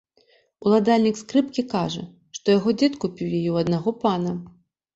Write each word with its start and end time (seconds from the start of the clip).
Уладальнік 0.67 1.19
скрыпкі 1.19 1.65
кажа, 1.75 2.03
што 2.39 2.57
яго 2.57 2.69
дзед 2.81 2.93
купіў 3.07 3.25
яе 3.39 3.45
ў 3.53 3.57
аднаго 3.67 3.89
пана. 4.03 4.31